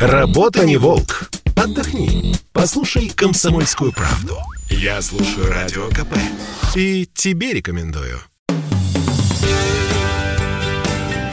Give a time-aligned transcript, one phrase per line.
[0.00, 1.30] Работа не волк.
[1.56, 2.34] Отдохни.
[2.52, 4.36] Послушай комсомольскую правду.
[4.68, 6.16] Я слушаю радио КП.
[6.74, 8.18] И тебе рекомендую.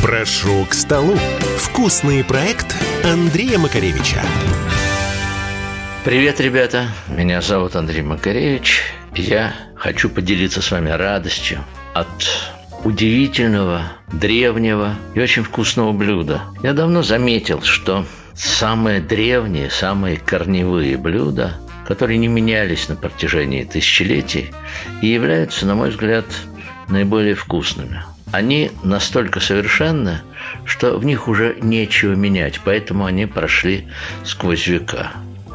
[0.02, 1.18] Прошу к столу.
[1.58, 4.21] Вкусный проект Андрея Макаревича.
[6.05, 6.87] Привет, ребята!
[7.07, 8.83] Меня зовут Андрей Макаревич.
[9.15, 12.07] Я хочу поделиться с вами радостью от
[12.83, 16.41] удивительного, древнего и очень вкусного блюда.
[16.63, 18.05] Я давно заметил, что
[18.36, 24.52] самые древние, самые корневые блюда, которые не менялись на протяжении тысячелетий
[25.02, 26.26] и являются, на мой взгляд,
[26.88, 28.03] наиболее вкусными.
[28.31, 30.22] Они настолько совершенны,
[30.66, 33.88] что в них уже нечего менять, поэтому они прошли
[34.23, 35.11] сквозь века.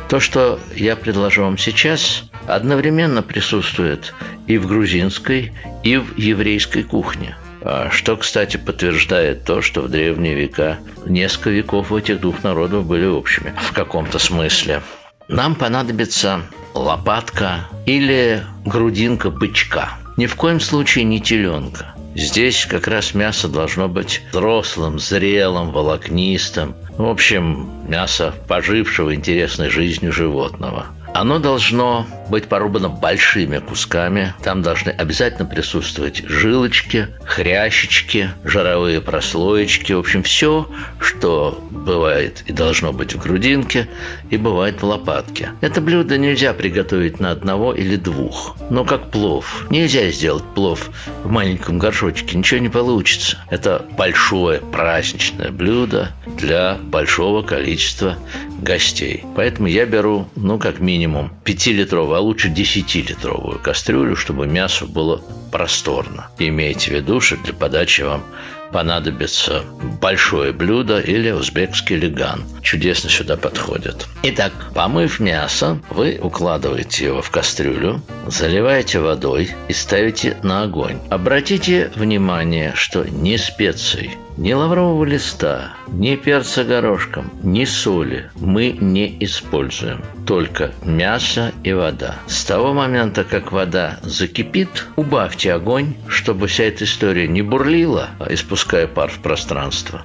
[0.09, 4.15] То, что я предложу вам сейчас, одновременно присутствует
[4.47, 7.37] и в грузинской, и в еврейской кухне.
[7.69, 12.87] А что, кстати, подтверждает то, что в древние века несколько веков у этих двух народов
[12.87, 14.83] были общими в каком-то смысле.
[15.27, 16.43] Нам понадобится
[16.75, 19.99] лопатка или грудинка бычка.
[20.17, 21.97] Ни в коем случае не теленка.
[22.15, 26.77] Здесь как раз мясо должно быть взрослым, зрелым, волокнистым.
[26.97, 30.87] В общем, мясо пожившего интересной жизнью животного.
[31.17, 34.35] Оно должно быть порубано большими кусками.
[34.43, 39.95] Там должны обязательно присутствовать жилочки, хрящички, жировые прослоечки.
[39.95, 40.69] В общем, все,
[41.01, 43.89] что бывает и должно быть в грудинке,
[44.29, 45.53] и бывает в лопатке.
[45.63, 48.55] Это блюдо нельзя приготовить на одного или двух.
[48.69, 49.67] Но как плов.
[49.71, 50.91] Нельзя сделать плов
[51.25, 52.37] в маленьком горшочке.
[52.37, 53.39] Ничего не получится.
[53.49, 58.17] Это большое праздничное блюдо для большого количества
[58.61, 59.25] гостей.
[59.35, 61.06] Поэтому я беру, ну, как минимум,
[61.45, 66.29] 5-литровую, а лучше 10-литровую кастрюлю, чтобы мясо было просторно.
[66.39, 68.25] Имейте в виду, что для подачи вам
[68.73, 69.63] понадобится
[70.01, 72.45] большое блюдо или узбекский леган.
[72.63, 74.07] Чудесно сюда подходит.
[74.23, 80.99] Итак, помыв мясо, вы укладываете его в кастрюлю, заливаете водой и ставите на огонь.
[81.11, 89.17] Обратите внимание, что ни специй, ни лаврового листа, ни перца горошком, ни соли мы не
[89.21, 90.05] используем.
[90.27, 92.17] Только мясо и вода.
[92.27, 98.87] С того момента, как вода закипит, убавьте огонь, чтобы вся эта история не бурлила, испуская
[98.87, 100.05] пар в пространство,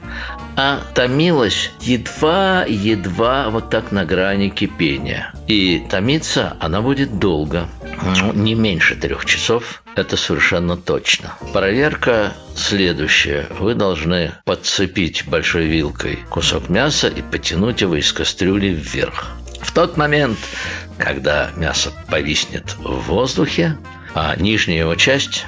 [0.56, 5.34] а томилась едва-едва вот так на грани кипения.
[5.48, 7.68] И томиться она будет долго,
[8.34, 11.34] не меньше трех часов, это совершенно точно.
[11.54, 13.48] Проверка следующая.
[13.60, 19.28] Вы должны подцепить большой вилкой кусок мяса и потянуть его из кастрюли вверх.
[19.62, 20.38] В тот момент,
[20.98, 23.78] когда мясо повиснет в воздухе,
[24.14, 25.46] а нижняя его часть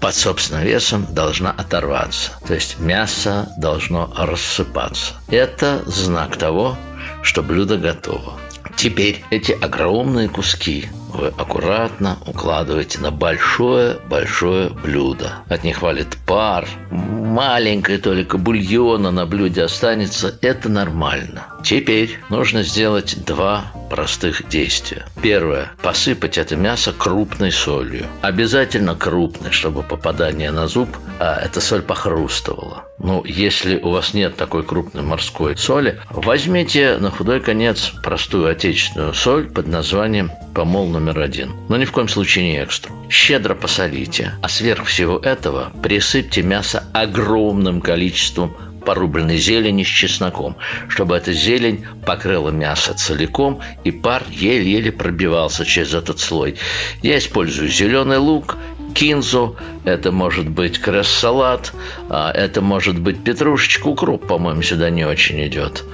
[0.00, 2.32] под собственным весом должна оторваться.
[2.46, 5.14] То есть мясо должно рассыпаться.
[5.28, 6.76] Это знак того,
[7.22, 8.38] что блюдо готово.
[8.76, 15.34] Теперь эти огромные куски вы аккуратно укладываете на большое-большое блюдо.
[15.48, 21.46] От них валит пар, маленькая только бульона на блюде останется, это нормально.
[21.62, 25.04] Теперь нужно сделать два простых действия.
[25.20, 25.72] Первое.
[25.82, 28.06] Посыпать это мясо крупной солью.
[28.22, 32.84] Обязательно крупной, чтобы попадание на зуб, а эта соль похрустывала.
[32.98, 39.12] Ну, если у вас нет такой крупной морской соли, возьмите на худой конец простую отечественную
[39.12, 41.52] соль под названием помол номер один.
[41.68, 42.94] Но ни в коем случае не экстру.
[43.08, 50.56] Щедро посолите, а сверх всего этого присыпьте мясо огромным количеством порубленной зелени с чесноком,
[50.88, 56.56] чтобы эта зелень покрыла мясо целиком, и пар еле-еле пробивался через этот слой.
[57.02, 58.56] Я использую зеленый лук,
[58.94, 61.72] кинзу, это может быть кресс-салат,
[62.08, 65.84] а это может быть петрушечка, укроп, по-моему, сюда не очень идет.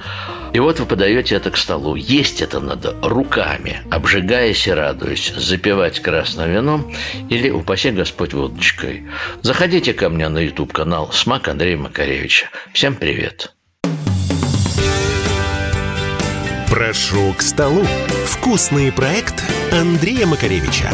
[0.53, 1.95] И вот вы подаете это к столу.
[1.95, 6.93] Есть это надо руками, обжигаясь и радуясь, запивать красным вином
[7.29, 9.07] или, упаси Господь, водочкой.
[9.41, 12.49] Заходите ко мне на YouTube-канал «Смак Андрея Макаревича».
[12.73, 13.53] Всем привет!
[16.69, 17.83] Прошу к столу.
[18.25, 20.89] Вкусный проект Андрея Макаревича.